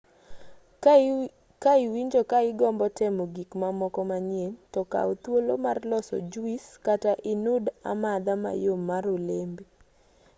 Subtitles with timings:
[1.63, 7.11] ka iwinjo ka igombo temo gik mamoko manyien to kaw thuolo mar loso juis kata
[7.33, 9.63] inud amadha mayom mar olembe